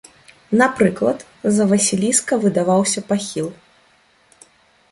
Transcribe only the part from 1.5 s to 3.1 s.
за васіліска выдаваўся